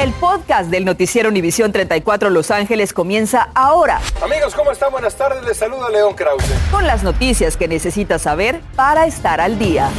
El 0.00 0.14
podcast 0.14 0.70
del 0.70 0.86
noticiero 0.86 1.28
Univisión 1.28 1.72
34 1.72 2.30
Los 2.30 2.50
Ángeles 2.50 2.94
comienza 2.94 3.50
ahora. 3.54 4.00
Amigos, 4.22 4.54
¿cómo 4.54 4.72
están? 4.72 4.90
Buenas 4.90 5.14
tardes. 5.14 5.44
Les 5.44 5.58
saluda 5.58 5.90
León 5.90 6.14
Krause. 6.14 6.42
Con 6.70 6.86
las 6.86 7.02
noticias 7.02 7.58
que 7.58 7.68
necesitas 7.68 8.22
saber 8.22 8.62
para 8.76 9.04
estar 9.04 9.42
al 9.42 9.58
día. 9.58 9.90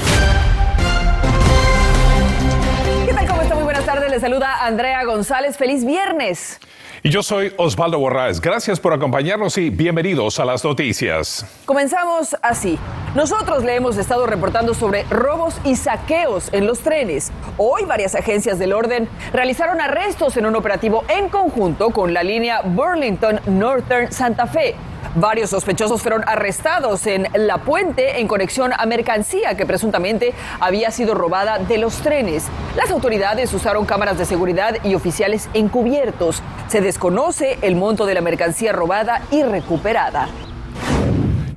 ¿Qué 3.06 3.14
tal? 3.14 3.28
¿Cómo 3.28 3.44
está? 3.44 3.54
Muy 3.54 3.64
buenas 3.64 3.86
tardes. 3.86 4.10
Les 4.10 4.22
saluda 4.22 4.66
Andrea 4.66 5.04
González. 5.04 5.56
Feliz 5.56 5.86
viernes. 5.86 6.60
Y 7.04 7.10
yo 7.10 7.24
soy 7.24 7.52
Osvaldo 7.58 7.98
Borraes. 7.98 8.40
Gracias 8.40 8.80
por 8.80 8.94
acompañarnos 8.94 9.58
y 9.58 9.72
bienvenidos 9.72 10.40
a 10.40 10.46
las 10.46 10.64
noticias. 10.64 11.44
Comenzamos 11.66 12.36
así. 12.44 12.78
Nosotros 13.16 13.64
le 13.64 13.76
hemos 13.76 13.98
estado 13.98 14.28
reportando 14.28 14.76
sobre 14.76 15.06
robos 15.06 15.56
y 15.64 15.78
saqueos 15.78 16.54
en 16.54 16.68
los 16.68 16.82
trenes. 16.82 17.32
Hoy 17.58 17.86
varias 17.86 18.14
agencias 18.14 18.60
del 18.60 18.72
orden 18.72 19.10
realizaron 19.34 19.82
arrestos 19.82 20.38
en 20.38 20.46
un 20.46 20.56
operativo 20.56 21.04
en 21.10 21.30
conjunto 21.30 21.90
con 21.90 22.14
la 22.14 22.22
línea 22.22 22.62
Burlington 22.62 23.40
Northern 23.48 24.12
Santa 24.12 24.46
Fe. 24.46 24.76
Varios 25.16 25.50
sospechosos 25.50 26.02
fueron 26.02 26.24
arrestados 26.26 27.06
en 27.06 27.28
La 27.34 27.58
Puente 27.58 28.22
en 28.22 28.30
conexión 28.30 28.72
a 28.72 28.86
mercancía 28.86 29.58
que 29.58 29.66
presuntamente 29.66 30.34
había 30.62 30.90
sido 30.90 31.16
robada 31.16 31.60
de 31.60 31.78
los 31.78 31.98
trenes. 31.98 32.46
Las 32.78 32.92
autoridades 32.92 33.54
usaron 33.54 33.86
cámaras 33.86 34.18
de 34.18 34.26
seguridad 34.26 34.78
y 34.86 34.96
oficiales 34.96 35.50
encubiertos. 35.54 36.42
Se 36.70 36.80
desconoce 36.80 37.58
el 37.62 37.76
monto 37.76 38.06
de 38.06 38.14
la 38.14 38.22
mercancía 38.22 38.72
robada 38.72 39.22
y 39.32 39.44
recuperada. 39.44 40.30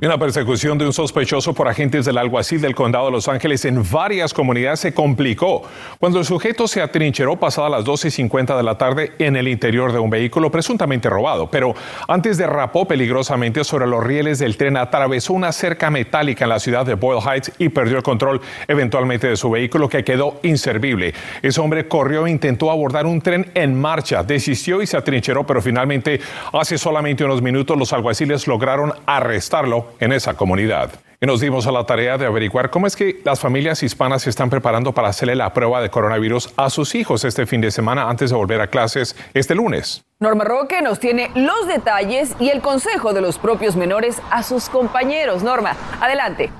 Una 0.04 0.18
persecución 0.18 0.76
de 0.76 0.84
un 0.84 0.92
sospechoso 0.92 1.54
por 1.54 1.66
agentes 1.66 2.04
del 2.04 2.18
alguacil 2.18 2.60
del 2.60 2.74
condado 2.74 3.06
de 3.06 3.12
Los 3.12 3.26
Ángeles 3.26 3.64
en 3.64 3.82
varias 3.90 4.34
comunidades 4.34 4.80
se 4.80 4.92
complicó 4.92 5.62
cuando 5.98 6.18
el 6.18 6.26
sujeto 6.26 6.68
se 6.68 6.82
atrincheró 6.82 7.36
pasada 7.36 7.70
las 7.70 7.86
12.50 7.86 8.54
de 8.54 8.62
la 8.62 8.76
tarde 8.76 9.12
en 9.18 9.34
el 9.34 9.48
interior 9.48 9.92
de 9.92 9.98
un 10.00 10.10
vehículo 10.10 10.50
presuntamente 10.50 11.08
robado. 11.08 11.48
Pero 11.50 11.74
antes 12.06 12.36
derrapó 12.36 12.86
peligrosamente 12.86 13.64
sobre 13.64 13.86
los 13.86 14.04
rieles 14.04 14.38
del 14.38 14.58
tren, 14.58 14.76
atravesó 14.76 15.32
una 15.32 15.52
cerca 15.52 15.90
metálica 15.90 16.44
en 16.44 16.50
la 16.50 16.60
ciudad 16.60 16.84
de 16.84 16.94
Boyle 16.94 17.22
Heights 17.26 17.52
y 17.58 17.70
perdió 17.70 17.96
el 17.96 18.02
control 18.02 18.42
eventualmente 18.68 19.28
de 19.28 19.36
su 19.36 19.50
vehículo 19.50 19.88
que 19.88 20.04
quedó 20.04 20.38
inservible. 20.42 21.14
Ese 21.40 21.62
hombre 21.62 21.88
corrió 21.88 22.26
e 22.26 22.30
intentó 22.30 22.70
abordar 22.70 23.06
un 23.06 23.22
tren 23.22 23.50
en 23.54 23.80
marcha, 23.80 24.22
desistió 24.22 24.82
y 24.82 24.86
se 24.86 24.98
atrincheró, 24.98 25.46
pero 25.46 25.62
finalmente 25.62 26.20
hace 26.52 26.76
solamente 26.76 27.24
unos 27.24 27.40
minutos 27.40 27.78
los 27.78 27.94
alguaciles 27.94 28.46
lograron 28.46 28.92
arrestarlo 29.06 29.93
en 30.00 30.12
esa 30.12 30.34
comunidad. 30.34 30.90
Y 31.20 31.26
nos 31.26 31.40
dimos 31.40 31.66
a 31.66 31.72
la 31.72 31.86
tarea 31.86 32.18
de 32.18 32.26
averiguar 32.26 32.70
cómo 32.70 32.86
es 32.86 32.96
que 32.96 33.20
las 33.24 33.40
familias 33.40 33.82
hispanas 33.82 34.22
se 34.22 34.30
están 34.30 34.50
preparando 34.50 34.92
para 34.92 35.08
hacerle 35.08 35.34
la 35.34 35.52
prueba 35.54 35.80
de 35.80 35.88
coronavirus 35.88 36.52
a 36.56 36.68
sus 36.68 36.94
hijos 36.94 37.24
este 37.24 37.46
fin 37.46 37.60
de 37.60 37.70
semana 37.70 38.10
antes 38.10 38.30
de 38.30 38.36
volver 38.36 38.60
a 38.60 38.66
clases 38.66 39.16
este 39.32 39.54
lunes. 39.54 40.04
Norma 40.20 40.44
Roque 40.44 40.82
nos 40.82 41.00
tiene 41.00 41.30
los 41.34 41.66
detalles 41.66 42.36
y 42.40 42.50
el 42.50 42.60
consejo 42.60 43.12
de 43.12 43.22
los 43.22 43.38
propios 43.38 43.76
menores 43.76 44.20
a 44.30 44.42
sus 44.42 44.68
compañeros. 44.68 45.42
Norma, 45.42 45.76
adelante. 46.00 46.50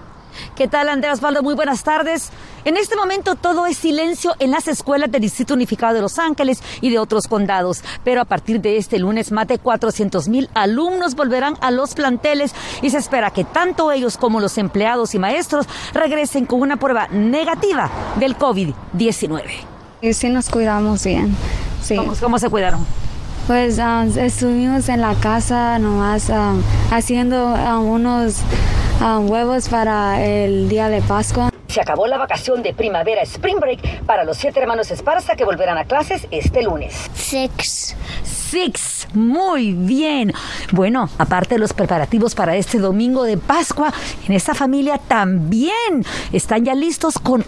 ¿Qué 0.56 0.68
tal, 0.68 0.88
Andrea 0.88 1.12
Osvaldo? 1.12 1.42
Muy 1.42 1.54
buenas 1.54 1.82
tardes. 1.82 2.30
En 2.64 2.76
este 2.76 2.96
momento 2.96 3.34
todo 3.34 3.66
es 3.66 3.76
silencio 3.76 4.34
en 4.38 4.50
las 4.50 4.68
escuelas 4.68 5.10
del 5.10 5.22
Distrito 5.22 5.54
Unificado 5.54 5.94
de 5.94 6.00
Los 6.00 6.18
Ángeles 6.18 6.62
y 6.80 6.90
de 6.90 6.98
otros 6.98 7.28
condados. 7.28 7.82
Pero 8.04 8.20
a 8.20 8.24
partir 8.24 8.60
de 8.60 8.76
este 8.76 8.98
lunes, 8.98 9.32
más 9.32 9.46
de 9.48 9.58
400 9.58 10.28
mil 10.28 10.48
alumnos 10.54 11.14
volverán 11.14 11.56
a 11.60 11.70
los 11.70 11.94
planteles 11.94 12.54
y 12.82 12.90
se 12.90 12.98
espera 12.98 13.30
que 13.30 13.44
tanto 13.44 13.92
ellos 13.92 14.16
como 14.16 14.40
los 14.40 14.58
empleados 14.58 15.14
y 15.14 15.18
maestros 15.18 15.66
regresen 15.92 16.46
con 16.46 16.62
una 16.62 16.76
prueba 16.76 17.08
negativa 17.08 17.90
del 18.18 18.38
COVID-19. 18.38 19.42
Y 20.00 20.12
sí 20.12 20.28
nos 20.28 20.50
cuidamos 20.50 21.04
bien. 21.04 21.34
Sí. 21.82 21.96
¿Cómo, 22.20 22.38
se 22.38 22.48
cuidaron? 22.48 22.84
Pues 23.46 23.78
ah, 23.78 24.06
estuvimos 24.16 24.88
en 24.88 25.02
la 25.02 25.14
casa 25.16 25.78
nomás 25.78 26.30
ah, 26.30 26.54
haciendo 26.90 27.48
ah, 27.48 27.78
unos 27.78 28.40
huevos 29.28 29.68
para 29.68 30.24
el 30.24 30.70
día 30.70 30.88
de 30.88 31.02
Pascua. 31.02 31.50
Se 31.68 31.82
acabó 31.82 32.06
la 32.06 32.16
vacación 32.16 32.62
de 32.62 32.72
primavera 32.72 33.20
Spring 33.22 33.60
Break 33.60 34.04
para 34.06 34.24
los 34.24 34.38
siete 34.38 34.60
hermanos 34.60 34.90
Esparza 34.90 35.36
que 35.36 35.44
volverán 35.44 35.76
a 35.76 35.84
clases 35.84 36.26
este 36.30 36.62
lunes. 36.62 37.10
Six. 37.12 37.96
Six, 38.22 39.08
muy 39.12 39.72
bien. 39.72 40.32
Bueno, 40.72 41.10
aparte 41.18 41.56
de 41.56 41.58
los 41.58 41.74
preparativos 41.74 42.34
para 42.34 42.56
este 42.56 42.78
domingo 42.78 43.24
de 43.24 43.36
Pascua, 43.36 43.92
en 44.26 44.32
esta 44.32 44.54
familia 44.54 44.96
también 44.96 46.06
están 46.32 46.64
ya 46.64 46.74
listos 46.74 47.18
con 47.18 47.44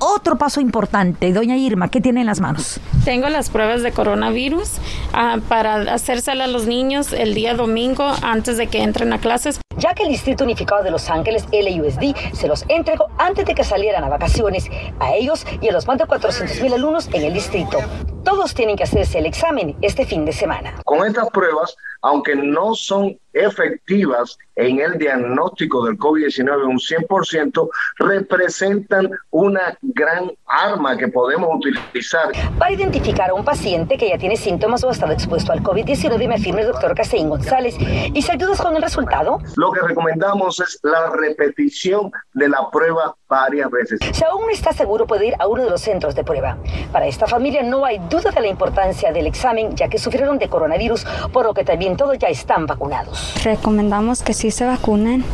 otro 0.00 0.36
paso 0.36 0.60
importante. 0.60 1.32
Doña 1.32 1.56
Irma, 1.56 1.88
¿qué 1.88 2.00
tiene 2.00 2.20
en 2.20 2.26
las 2.26 2.40
manos? 2.40 2.80
Tengo 3.04 3.28
las 3.28 3.50
pruebas 3.50 3.82
de 3.82 3.92
coronavirus 3.92 4.72
ah, 5.12 5.38
para 5.48 5.92
hacérselas 5.92 6.48
a 6.48 6.50
los 6.50 6.66
niños 6.66 7.12
el 7.12 7.34
día 7.34 7.54
domingo 7.54 8.10
antes 8.22 8.56
de 8.56 8.66
que 8.66 8.82
entren 8.82 9.12
a 9.12 9.18
clases. 9.18 9.60
Ya 9.76 9.94
que 9.94 10.02
el 10.02 10.08
Distrito 10.08 10.44
Unificado 10.44 10.82
de 10.82 10.90
Los 10.90 11.08
Ángeles, 11.08 11.46
LUSD, 11.52 12.14
se 12.34 12.48
los 12.48 12.64
entregó 12.68 13.06
antes 13.18 13.46
de 13.46 13.54
que 13.54 13.64
salieran 13.64 14.04
a 14.04 14.08
vacaciones 14.08 14.68
a 14.98 15.14
ellos 15.14 15.46
y 15.60 15.68
a 15.68 15.72
los 15.72 15.86
más 15.86 15.98
de 15.98 16.06
400 16.06 16.60
mil 16.60 16.74
alumnos 16.74 17.08
en 17.12 17.22
el 17.22 17.32
distrito. 17.32 17.78
Todos 18.24 18.52
tienen 18.54 18.76
que 18.76 18.82
hacerse 18.82 19.18
el 19.18 19.26
examen 19.26 19.76
este 19.80 20.04
fin 20.04 20.24
de 20.24 20.32
semana. 20.32 20.74
Con 20.84 21.06
estas 21.06 21.30
pruebas, 21.30 21.76
aunque 22.02 22.34
no 22.34 22.74
son 22.74 23.18
efectivas 23.32 24.36
en 24.60 24.78
el 24.78 24.98
diagnóstico 24.98 25.84
del 25.84 25.96
COVID-19 25.96 26.66
un 26.66 26.78
100%, 26.78 27.68
representan 27.96 29.10
una 29.30 29.76
gran 29.80 30.30
arma 30.46 30.96
que 30.96 31.08
podemos 31.08 31.48
utilizar. 31.54 32.30
Para 32.58 32.72
identificar 32.72 33.30
a 33.30 33.34
un 33.34 33.44
paciente 33.44 33.96
que 33.96 34.08
ya 34.08 34.18
tiene 34.18 34.36
síntomas 34.36 34.84
o 34.84 34.88
ha 34.88 34.92
estado 34.92 35.12
expuesto 35.12 35.52
al 35.52 35.62
COVID-19, 35.62 36.28
me 36.28 36.38
firma 36.38 36.60
el 36.60 36.66
doctor 36.66 36.94
Caseín 36.94 37.30
González. 37.30 37.76
¿Y 38.12 38.20
si 38.20 38.30
ayudas 38.30 38.60
con 38.60 38.76
el 38.76 38.82
resultado? 38.82 39.38
Lo 39.56 39.72
que 39.72 39.80
recomendamos 39.80 40.60
es 40.60 40.78
la 40.82 41.10
repetición 41.10 42.12
de 42.34 42.48
la 42.48 42.70
prueba 42.70 43.16
varias 43.28 43.70
veces. 43.70 44.00
Si 44.12 44.24
aún 44.24 44.42
no 44.42 44.50
está 44.50 44.72
seguro, 44.72 45.06
puede 45.06 45.28
ir 45.28 45.34
a 45.38 45.46
uno 45.46 45.64
de 45.64 45.70
los 45.70 45.80
centros 45.80 46.14
de 46.14 46.24
prueba. 46.24 46.58
Para 46.92 47.06
esta 47.06 47.26
familia 47.26 47.62
no 47.62 47.84
hay 47.84 47.98
duda 48.10 48.30
de 48.30 48.40
la 48.40 48.48
importancia 48.48 49.12
del 49.12 49.26
examen, 49.26 49.74
ya 49.76 49.88
que 49.88 49.98
sufrieron 49.98 50.38
de 50.38 50.48
coronavirus, 50.48 51.06
por 51.32 51.46
lo 51.46 51.54
que 51.54 51.64
también 51.64 51.96
todos 51.96 52.18
ya 52.18 52.28
están 52.28 52.66
vacunados. 52.66 53.34
Recomendamos 53.44 54.22
que 54.22 54.34
sí 54.50 54.58
se 54.58 54.66
vacunen 54.66 55.24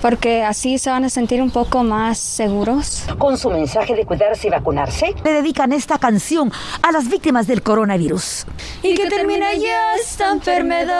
porque 0.00 0.42
así 0.42 0.78
se 0.78 0.90
van 0.90 1.04
a 1.04 1.08
sentir 1.08 1.40
un 1.40 1.50
poco 1.50 1.84
más 1.84 2.18
seguros. 2.18 3.04
Con 3.18 3.38
su 3.38 3.48
mensaje 3.50 3.94
de 3.94 4.04
cuidarse 4.04 4.48
y 4.48 4.50
vacunarse, 4.50 5.14
le 5.24 5.32
dedican 5.32 5.72
esta 5.72 5.96
canción 5.98 6.50
a 6.82 6.90
las 6.90 7.08
víctimas 7.08 7.46
del 7.46 7.62
coronavirus. 7.62 8.46
Y 8.82 8.94
que 8.94 9.06
termine 9.08 9.60
ya 9.60 9.94
esta 9.94 10.32
enfermedad, 10.32 10.90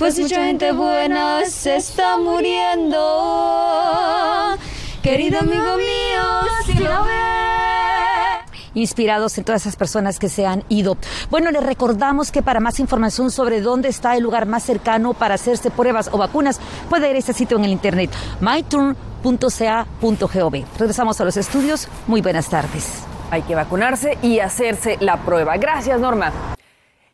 pues 0.00 0.18
mucha 0.18 0.44
gente 0.44 0.72
buena 0.72 1.44
se 1.44 1.76
está 1.76 2.18
muriendo. 2.18 2.98
Querido 5.00 5.38
amigo 5.38 5.76
mío, 5.76 5.95
inspirados 8.76 9.36
en 9.38 9.44
todas 9.44 9.62
esas 9.62 9.74
personas 9.74 10.20
que 10.20 10.28
se 10.28 10.46
han 10.46 10.62
ido. 10.68 10.96
Bueno, 11.30 11.50
les 11.50 11.64
recordamos 11.64 12.30
que 12.30 12.42
para 12.42 12.60
más 12.60 12.78
información 12.78 13.32
sobre 13.32 13.60
dónde 13.60 13.88
está 13.88 14.14
el 14.16 14.22
lugar 14.22 14.46
más 14.46 14.62
cercano 14.62 15.14
para 15.14 15.34
hacerse 15.34 15.72
pruebas 15.72 16.08
o 16.12 16.18
vacunas, 16.18 16.60
puede 16.88 17.10
ir 17.10 17.16
a 17.16 17.18
este 17.18 17.32
sitio 17.32 17.56
en 17.56 17.64
el 17.64 17.72
internet, 17.72 18.10
myturn.ca.gov. 18.40 18.96
Regresamos 20.78 21.20
a 21.20 21.24
los 21.24 21.36
estudios. 21.36 21.88
Muy 22.06 22.20
buenas 22.20 22.48
tardes. 22.48 23.02
Hay 23.30 23.42
que 23.42 23.56
vacunarse 23.56 24.18
y 24.22 24.38
hacerse 24.38 24.98
la 25.00 25.16
prueba. 25.18 25.56
Gracias, 25.56 25.98
Norma. 25.98 26.55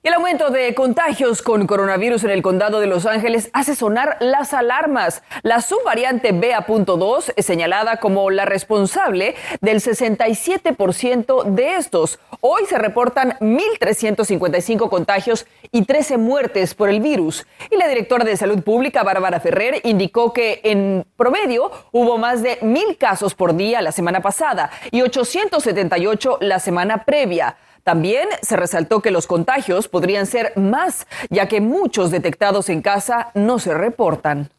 El 0.05 0.15
aumento 0.15 0.51
de 0.51 0.75
contagios 0.75 1.43
con 1.43 1.65
coronavirus 1.69 2.25
en 2.25 2.31
el 2.31 2.43
condado 2.43 2.81
de 2.81 2.89
Los 2.89 3.07
Ángeles 3.07 3.51
hace 3.53 3.77
sonar 3.77 4.17
las 4.19 4.53
alarmas. 4.53 5.23
La 5.43 5.61
subvariante 5.61 6.33
BA.2 6.33 7.33
es 7.37 7.47
señalada 7.47 7.99
como 7.99 8.29
la 8.33 8.45
responsable 8.45 9.37
del 9.61 9.77
67% 9.77 11.45
de 11.45 11.77
estos. 11.77 12.19
Hoy 12.41 12.67
se 12.67 12.79
reportan 12.79 13.37
1.355 13.39 14.91
contagios 14.91 15.47
y 15.71 15.85
13 15.85 16.19
muertes 16.19 16.75
por 16.75 16.89
el 16.89 16.99
virus. 16.99 17.47
Y 17.71 17.77
la 17.77 17.87
directora 17.87 18.25
de 18.25 18.37
Salud 18.37 18.61
Pública, 18.65 19.05
Bárbara 19.05 19.39
Ferrer, 19.39 19.83
indicó 19.85 20.33
que 20.33 20.63
en 20.65 21.07
promedio 21.17 21.71
hubo 21.93 22.19
más 22.19 22.43
de 22.43 22.59
1.000 22.59 22.99
casos 22.99 23.37
por 23.37 23.55
día 23.55 23.81
la 23.81 23.93
semana 23.93 24.21
pasada 24.21 24.73
y 24.91 25.03
878 25.03 26.39
la 26.41 26.59
semana 26.59 27.05
previa. 27.05 27.57
También 27.85 28.29
se 28.43 28.57
resaltó 28.57 29.01
que 29.01 29.11
los 29.11 29.27
contagios 29.27 29.89
podrían 29.89 30.27
ser 30.27 30.53
más, 30.57 31.07
ya 31.31 31.49
que 31.49 31.61
muchos 31.61 32.11
detectados 32.11 32.69
en 32.69 32.81
casa 32.81 33.31
no 33.35 33.59
se 33.59 33.75
reportan. 33.75 34.51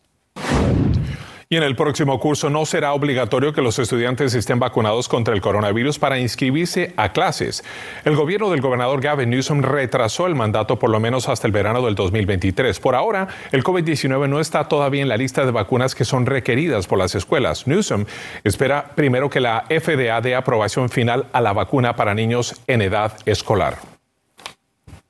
Y 1.54 1.56
en 1.56 1.62
el 1.62 1.76
próximo 1.76 2.20
curso 2.20 2.50
no 2.50 2.66
será 2.66 2.94
obligatorio 2.94 3.54
que 3.54 3.62
los 3.62 3.78
estudiantes 3.78 4.34
estén 4.34 4.58
vacunados 4.58 5.08
contra 5.08 5.36
el 5.36 5.42
coronavirus 5.42 6.00
para 6.00 6.18
inscribirse 6.18 6.96
a 6.98 7.12
clases. 7.12 7.64
El 8.06 8.16
gobierno 8.16 8.50
del 8.50 8.60
gobernador 8.60 9.00
Gavin 9.02 9.30
Newsom 9.30 9.62
retrasó 9.62 10.26
el 10.26 10.34
mandato 10.34 10.80
por 10.80 10.90
lo 10.90 11.00
menos 11.00 11.30
hasta 11.30 11.46
el 11.46 11.54
verano 11.54 11.86
del 11.86 11.94
2023. 11.94 12.80
Por 12.80 12.96
ahora, 12.96 13.28
el 13.52 13.64
COVID-19 13.64 14.28
no 14.28 14.40
está 14.40 14.68
todavía 14.68 15.04
en 15.04 15.10
la 15.10 15.18
lista 15.18 15.46
de 15.46 15.52
vacunas 15.52 15.94
que 15.94 16.06
son 16.06 16.26
requeridas 16.26 16.88
por 16.88 16.98
las 16.98 17.14
escuelas. 17.14 17.68
Newsom 17.68 18.06
espera 18.44 18.90
primero 18.96 19.30
que 19.30 19.40
la 19.40 19.66
FDA 19.70 20.22
dé 20.22 20.34
aprobación 20.34 20.90
final 20.90 21.28
a 21.34 21.40
la 21.40 21.54
vacuna 21.54 21.96
para 21.96 22.16
niños 22.16 22.60
en 22.66 22.82
edad 22.82 23.16
escolar. 23.28 23.93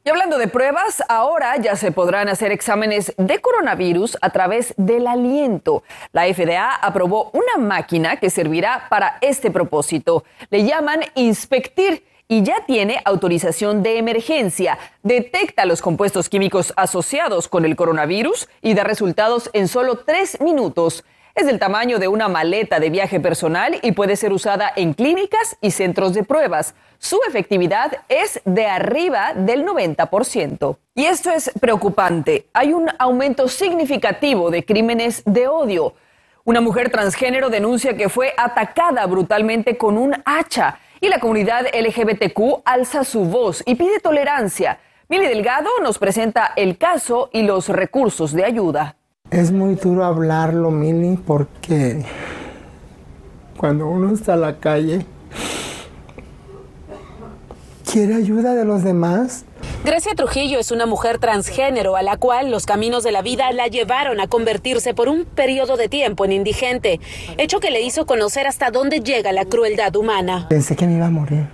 Y 0.06 0.10
hablando 0.10 0.38
de 0.38 0.50
pruebas, 0.50 1.02
ahora 1.08 1.56
ya 1.56 1.78
se 1.78 1.94
podrán 1.94 2.28
hacer 2.28 2.52
exámenes 2.52 3.14
de 3.16 3.40
coronavirus 3.40 4.18
a 4.20 4.32
través 4.32 4.74
del 4.76 5.08
aliento. 5.08 5.84
La 6.12 6.26
FDA 6.26 6.76
aprobó 6.76 7.32
una 7.32 7.66
máquina 7.66 8.18
que 8.18 8.30
servirá 8.30 8.88
para 8.90 9.18
este 9.22 9.50
propósito. 9.50 10.26
Le 10.50 10.66
llaman 10.66 11.06
Inspectir 11.16 12.04
y 12.28 12.44
ya 12.44 12.66
tiene 12.66 13.02
autorización 13.06 13.82
de 13.82 13.98
emergencia. 13.98 14.78
Detecta 15.04 15.64
los 15.64 15.82
compuestos 15.82 16.28
químicos 16.28 16.74
asociados 16.76 17.48
con 17.48 17.64
el 17.64 17.78
coronavirus 17.78 18.50
y 18.62 18.74
da 18.74 18.84
resultados 18.84 19.50
en 19.54 19.70
solo 19.70 20.00
tres 20.00 20.42
minutos. 20.42 21.06
Es 21.36 21.48
del 21.48 21.58
tamaño 21.58 21.98
de 21.98 22.08
una 22.08 22.28
maleta 22.28 22.80
de 22.80 22.92
viaje 22.92 23.20
personal 23.20 23.80
y 23.82 23.94
puede 23.94 24.16
ser 24.18 24.32
usada 24.32 24.72
en 24.76 24.94
clínicas 24.94 25.58
y 25.62 25.72
centros 25.72 26.14
de 26.14 26.24
pruebas. 26.24 26.76
Su 27.00 27.20
efectividad 27.28 27.92
es 28.08 28.40
de 28.46 28.68
arriba 28.68 29.34
del 29.34 29.66
90%. 29.66 30.78
Y 30.94 31.06
esto 31.06 31.32
es 31.32 31.52
preocupante. 31.60 32.46
Hay 32.54 32.72
un 32.72 32.88
aumento 33.00 33.48
significativo 33.48 34.52
de 34.52 34.64
crímenes 34.64 35.24
de 35.26 35.48
odio. 35.48 35.96
Una 36.44 36.62
mujer 36.62 36.92
transgénero 36.92 37.50
denuncia 37.50 37.98
que 37.98 38.10
fue 38.10 38.36
atacada 38.38 39.04
brutalmente 39.08 39.76
con 39.76 39.98
un 39.98 40.14
hacha 40.26 40.78
y 41.02 41.10
la 41.10 41.20
comunidad 41.20 41.66
LGBTQ 41.74 42.62
alza 42.64 43.04
su 43.04 43.26
voz 43.26 43.64
y 43.66 43.74
pide 43.74 44.00
tolerancia. 44.00 44.78
Mili 45.10 45.26
Delgado 45.26 45.72
nos 45.82 45.98
presenta 45.98 46.54
el 46.56 46.78
caso 46.78 47.32
y 47.34 47.42
los 47.42 47.70
recursos 47.70 48.34
de 48.34 48.46
ayuda. 48.46 48.98
Es 49.34 49.52
muy 49.52 49.74
duro 49.74 50.06
hablarlo, 50.06 50.70
Mili, 50.70 51.18
porque 51.18 52.06
cuando 53.58 53.88
uno 53.88 54.14
está 54.14 54.36
en 54.36 54.42
la 54.42 54.60
calle, 54.60 55.08
quiere 57.92 58.14
ayuda 58.14 58.54
de 58.54 58.64
los 58.64 58.84
demás. 58.84 59.46
Grecia 59.84 60.14
Trujillo 60.14 60.60
es 60.60 60.70
una 60.70 60.86
mujer 60.86 61.18
transgénero 61.18 61.96
a 61.96 62.04
la 62.04 62.18
cual 62.18 62.52
los 62.52 62.68
caminos 62.68 63.04
de 63.04 63.12
la 63.12 63.24
vida 63.24 63.52
la 63.54 63.66
llevaron 63.66 64.20
a 64.20 64.28
convertirse 64.28 64.94
por 64.94 65.10
un 65.10 65.26
periodo 65.26 65.78
de 65.78 65.90
tiempo 65.90 66.26
en 66.26 66.32
indigente, 66.32 67.00
hecho 67.40 67.60
que 67.60 67.72
le 67.72 67.82
hizo 67.82 68.06
conocer 68.06 68.46
hasta 68.46 68.70
dónde 68.70 69.00
llega 69.00 69.32
la 69.32 69.46
crueldad 69.46 69.96
humana. 69.96 70.46
Pensé 70.48 70.76
que 70.76 70.86
me 70.86 70.98
iba 70.98 71.08
a 71.08 71.12
morir. 71.12 71.48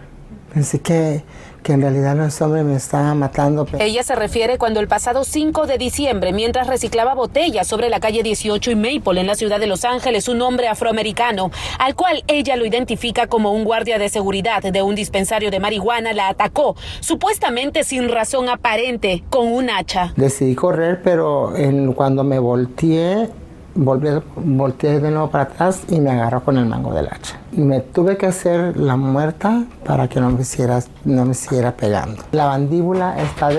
Pensé 0.54 0.80
que 0.81 1.24
que 1.64 1.74
en 1.74 1.82
realidad 1.82 2.16
no 2.16 2.26
es 2.26 2.42
hombre, 2.42 2.64
me 2.64 2.76
estaba 2.76 3.14
matando. 3.14 3.68
Ella 3.80 4.04
se 4.04 4.16
refiere 4.16 4.58
cuando 4.58 4.80
el 4.80 4.88
pasado 4.88 5.24
5 5.24 5.68
de 5.68 5.78
diciembre, 5.78 6.34
mientras 6.34 6.68
reciclaba 6.68 7.14
botellas 7.14 7.68
sobre 7.68 7.90
la 7.90 8.00
calle 8.00 8.24
18 8.24 8.72
y 8.72 8.76
Maple 8.76 9.22
en 9.22 9.28
la 9.28 9.36
ciudad 9.36 9.60
de 9.60 9.68
Los 9.68 9.86
Ángeles, 9.86 10.28
un 10.28 10.42
hombre 10.42 10.68
afroamericano, 10.68 11.52
al 11.80 11.96
cual 11.96 12.24
ella 12.28 12.56
lo 12.56 12.66
identifica 12.66 13.28
como 13.28 13.52
un 13.52 13.64
guardia 13.64 14.00
de 14.00 14.10
seguridad 14.10 14.62
de 14.62 14.82
un 14.82 14.96
dispensario 14.96 15.52
de 15.52 15.60
marihuana, 15.60 16.14
la 16.14 16.30
atacó, 16.30 16.76
supuestamente 17.00 17.84
sin 17.84 18.10
razón 18.10 18.50
aparente, 18.50 19.24
con 19.30 19.48
un 19.48 19.70
hacha. 19.70 20.14
Decidí 20.16 20.56
correr, 20.56 21.02
pero 21.04 21.56
en, 21.56 21.94
cuando 21.94 22.24
me 22.24 22.40
volteé, 22.40 23.30
volví, 23.80 24.10
volteé 24.36 25.00
de 25.00 25.10
nuevo 25.10 25.30
para 25.30 25.46
atrás 25.46 25.81
y 25.90 26.00
me 26.00 26.12
agarró 26.12 26.44
con 26.44 26.58
el 26.58 26.66
mango 26.66 26.94
del 26.94 27.08
hacha. 27.08 27.40
Me 27.52 27.80
tuve 27.80 28.18
que 28.18 28.28
hacer 28.28 28.78
la 28.78 28.96
muerta 28.96 29.66
para 29.86 30.08
que 30.08 30.20
no 30.20 30.30
me 30.30 30.42
hiciera, 30.42 30.81
no 31.06 31.26
me 31.26 31.34
siguiera 31.34 31.76
pegando. 31.76 32.24
La 32.31 32.48
mandíbula 32.48 33.20
está, 33.22 33.52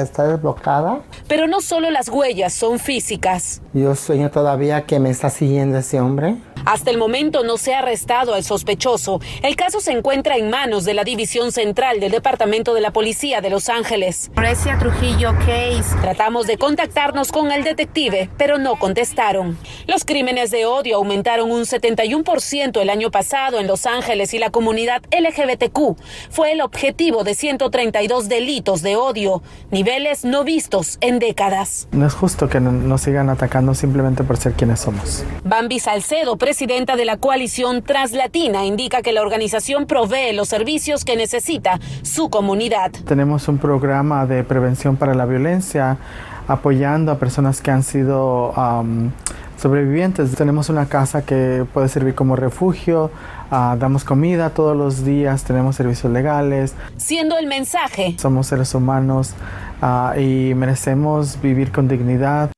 está 0.00 0.24
desbloqueada. 0.24 1.00
Pero 1.26 1.46
no 1.46 1.60
solo 1.60 1.90
las 1.90 2.08
huellas 2.08 2.54
son 2.54 2.78
físicas. 2.78 3.60
Yo 3.74 3.94
sueño 3.94 4.30
todavía 4.30 4.86
que 4.86 4.98
me 4.98 5.10
está 5.10 5.28
siguiendo 5.28 5.78
ese 5.78 6.00
hombre. 6.00 6.36
Hasta 6.64 6.90
el 6.90 6.98
momento 6.98 7.44
no 7.44 7.56
se 7.56 7.74
ha 7.74 7.78
arrestado 7.78 8.34
al 8.34 8.44
sospechoso. 8.44 9.20
El 9.42 9.56
caso 9.56 9.80
se 9.80 9.92
encuentra 9.92 10.36
en 10.36 10.50
manos 10.50 10.84
de 10.84 10.94
la 10.94 11.04
División 11.04 11.52
Central 11.52 12.00
del 12.00 12.12
Departamento 12.12 12.74
de 12.74 12.80
la 12.80 12.92
Policía 12.92 13.40
de 13.40 13.50
Los 13.50 13.68
Ángeles. 13.68 14.30
Grecia 14.34 14.76
Trujillo 14.78 15.32
Case. 15.38 15.96
Tratamos 16.02 16.46
de 16.46 16.58
contactarnos 16.58 17.32
con 17.32 17.52
el 17.52 17.64
detective, 17.64 18.28
pero 18.36 18.58
no 18.58 18.76
contestaron. 18.76 19.47
Los 19.86 20.04
crímenes 20.04 20.50
de 20.50 20.66
odio 20.66 20.96
aumentaron 20.96 21.50
un 21.50 21.62
71% 21.62 22.80
el 22.80 22.90
año 22.90 23.10
pasado 23.10 23.58
en 23.58 23.66
Los 23.66 23.86
Ángeles 23.86 24.34
y 24.34 24.38
la 24.38 24.50
comunidad 24.50 25.02
LGBTQ 25.10 25.96
fue 26.30 26.52
el 26.52 26.60
objetivo 26.60 27.24
de 27.24 27.34
132 27.34 28.28
delitos 28.28 28.82
de 28.82 28.96
odio, 28.96 29.42
niveles 29.70 30.24
no 30.24 30.44
vistos 30.44 30.98
en 31.00 31.18
décadas. 31.18 31.88
No 31.92 32.06
es 32.06 32.14
justo 32.14 32.48
que 32.48 32.60
nos 32.60 33.00
sigan 33.00 33.30
atacando 33.30 33.74
simplemente 33.74 34.24
por 34.24 34.36
ser 34.36 34.52
quienes 34.52 34.80
somos. 34.80 35.24
Bambi 35.44 35.78
Salcedo, 35.78 36.36
presidenta 36.36 36.96
de 36.96 37.04
la 37.04 37.16
coalición 37.16 37.82
Translatina, 37.82 38.64
indica 38.64 39.02
que 39.02 39.12
la 39.12 39.22
organización 39.22 39.86
provee 39.86 40.32
los 40.32 40.48
servicios 40.48 41.04
que 41.04 41.16
necesita 41.16 41.80
su 42.02 42.30
comunidad. 42.30 42.90
Tenemos 43.06 43.48
un 43.48 43.58
programa 43.58 44.26
de 44.26 44.44
prevención 44.44 44.96
para 44.96 45.14
la 45.14 45.26
violencia 45.26 45.98
apoyando 46.46 47.12
a 47.12 47.18
personas 47.18 47.60
que 47.60 47.70
han 47.70 47.82
sido 47.82 48.52
sobrevivientes. 49.58 50.34
Tenemos 50.34 50.68
una 50.68 50.86
casa 50.86 51.22
que 51.22 51.66
puede 51.72 51.88
servir 51.88 52.14
como 52.14 52.36
refugio, 52.36 53.10
ah, 53.50 53.76
damos 53.78 54.04
comida 54.04 54.50
todos 54.50 54.76
los 54.76 55.04
días, 55.04 55.44
tenemos 55.44 55.76
servicios 55.76 56.12
legales. 56.12 56.74
Siendo 56.96 57.36
el 57.38 57.46
mensaje. 57.46 58.14
Somos 58.18 58.46
seres 58.46 58.74
humanos 58.74 59.34
ah, 59.82 60.14
y 60.18 60.54
merecemos 60.54 61.40
vivir 61.42 61.72
con 61.72 61.88
dignidad. 61.88 62.50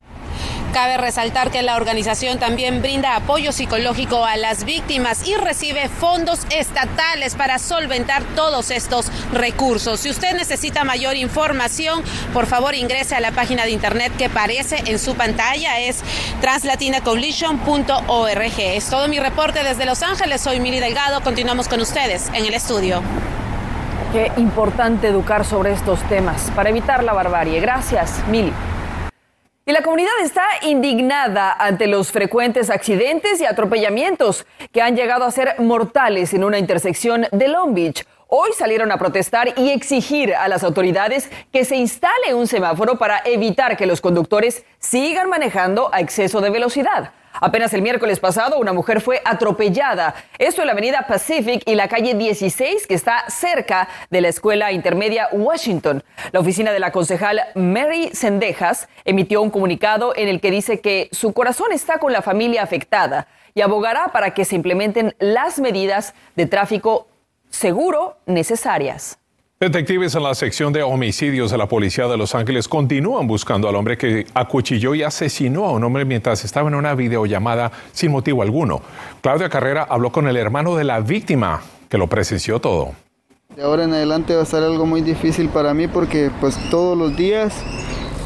Cabe 0.73 0.97
resaltar 0.97 1.51
que 1.51 1.61
la 1.63 1.75
organización 1.75 2.39
también 2.39 2.81
brinda 2.81 3.17
apoyo 3.17 3.51
psicológico 3.51 4.25
a 4.25 4.37
las 4.37 4.63
víctimas 4.63 5.27
y 5.27 5.35
recibe 5.35 5.89
fondos 5.89 6.45
estatales 6.49 7.35
para 7.35 7.59
solventar 7.59 8.23
todos 8.35 8.71
estos 8.71 9.11
recursos. 9.33 9.99
Si 9.99 10.09
usted 10.09 10.33
necesita 10.33 10.85
mayor 10.85 11.17
información, 11.17 12.01
por 12.33 12.45
favor 12.45 12.73
ingrese 12.73 13.15
a 13.15 13.19
la 13.19 13.31
página 13.31 13.65
de 13.65 13.71
internet 13.71 14.13
que 14.17 14.23
aparece 14.25 14.81
en 14.85 14.97
su 14.97 15.15
pantalla, 15.15 15.79
es 15.79 16.03
translatinacoalition.org. 16.39 18.59
Es 18.59 18.89
todo 18.89 19.09
mi 19.09 19.19
reporte 19.19 19.65
desde 19.65 19.85
Los 19.85 20.01
Ángeles, 20.03 20.39
soy 20.39 20.61
Mili 20.61 20.79
Delgado, 20.79 21.19
continuamos 21.21 21.67
con 21.67 21.81
ustedes 21.81 22.29
en 22.33 22.45
el 22.45 22.53
estudio. 22.53 23.01
Qué 24.13 24.31
importante 24.37 25.07
educar 25.07 25.43
sobre 25.43 25.73
estos 25.73 25.99
temas 26.07 26.49
para 26.55 26.69
evitar 26.69 27.03
la 27.03 27.11
barbarie. 27.11 27.59
Gracias, 27.59 28.21
Mili. 28.29 28.53
Y 29.63 29.73
la 29.73 29.83
comunidad 29.83 30.09
está 30.23 30.43
indignada 30.63 31.53
ante 31.53 31.85
los 31.85 32.11
frecuentes 32.11 32.71
accidentes 32.71 33.39
y 33.39 33.45
atropellamientos 33.45 34.47
que 34.71 34.81
han 34.81 34.95
llegado 34.95 35.23
a 35.23 35.29
ser 35.29 35.53
mortales 35.59 36.33
en 36.33 36.43
una 36.43 36.57
intersección 36.57 37.27
de 37.31 37.47
Long 37.47 37.75
Beach. 37.75 38.03
Hoy 38.27 38.49
salieron 38.57 38.91
a 38.91 38.97
protestar 38.97 39.53
y 39.57 39.69
exigir 39.69 40.33
a 40.33 40.47
las 40.47 40.63
autoridades 40.63 41.29
que 41.53 41.63
se 41.63 41.75
instale 41.75 42.33
un 42.33 42.47
semáforo 42.47 42.97
para 42.97 43.21
evitar 43.23 43.77
que 43.77 43.85
los 43.85 44.01
conductores 44.01 44.65
sigan 44.79 45.29
manejando 45.29 45.93
a 45.93 45.99
exceso 46.01 46.41
de 46.41 46.49
velocidad. 46.49 47.11
Apenas 47.43 47.73
el 47.73 47.81
miércoles 47.81 48.19
pasado, 48.19 48.59
una 48.59 48.71
mujer 48.71 49.01
fue 49.01 49.19
atropellada. 49.25 50.13
Esto 50.37 50.61
en 50.61 50.67
la 50.67 50.73
avenida 50.73 51.07
Pacific 51.07 51.63
y 51.65 51.73
la 51.73 51.87
calle 51.87 52.13
16, 52.13 52.85
que 52.85 52.93
está 52.93 53.25
cerca 53.29 53.89
de 54.11 54.21
la 54.21 54.27
escuela 54.27 54.71
intermedia 54.71 55.27
Washington. 55.31 56.03
La 56.33 56.39
oficina 56.39 56.71
de 56.71 56.79
la 56.79 56.91
concejal 56.91 57.41
Mary 57.55 58.11
Sendejas 58.13 58.87
emitió 59.05 59.41
un 59.41 59.49
comunicado 59.49 60.13
en 60.15 60.27
el 60.27 60.39
que 60.39 60.51
dice 60.51 60.81
que 60.81 61.09
su 61.11 61.33
corazón 61.33 61.71
está 61.71 61.97
con 61.97 62.13
la 62.13 62.21
familia 62.21 62.61
afectada 62.61 63.27
y 63.55 63.61
abogará 63.61 64.09
para 64.09 64.35
que 64.35 64.45
se 64.45 64.55
implementen 64.55 65.15
las 65.17 65.57
medidas 65.57 66.13
de 66.35 66.45
tráfico 66.45 67.07
seguro 67.49 68.17
necesarias. 68.27 69.17
Detectives 69.61 70.15
en 70.15 70.23
la 70.23 70.33
sección 70.33 70.73
de 70.73 70.81
homicidios 70.81 71.51
de 71.51 71.57
la 71.59 71.67
Policía 71.67 72.07
de 72.07 72.17
Los 72.17 72.33
Ángeles 72.33 72.67
continúan 72.67 73.27
buscando 73.27 73.69
al 73.69 73.75
hombre 73.75 73.95
que 73.95 74.25
acuchilló 74.33 74.95
y 74.95 75.03
asesinó 75.03 75.65
a 75.65 75.71
un 75.73 75.83
hombre 75.83 76.03
mientras 76.03 76.43
estaba 76.43 76.67
en 76.67 76.73
una 76.73 76.95
videollamada 76.95 77.71
sin 77.91 78.11
motivo 78.11 78.41
alguno. 78.41 78.81
Claudia 79.21 79.49
Carrera 79.49 79.85
habló 79.87 80.11
con 80.11 80.27
el 80.27 80.35
hermano 80.35 80.75
de 80.75 80.83
la 80.83 80.99
víctima, 80.99 81.61
que 81.89 81.99
lo 81.99 82.07
presenció 82.07 82.59
todo. 82.59 82.93
De 83.55 83.61
ahora 83.61 83.83
en 83.83 83.93
adelante 83.93 84.35
va 84.35 84.41
a 84.41 84.45
ser 84.45 84.63
algo 84.63 84.87
muy 84.87 85.01
difícil 85.01 85.47
para 85.49 85.75
mí 85.75 85.87
porque 85.87 86.31
pues 86.39 86.57
todos 86.71 86.97
los 86.97 87.15
días 87.15 87.53